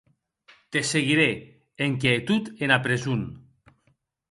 [0.75, 1.27] Te seguirè
[1.89, 3.25] enquia e tot ena preson!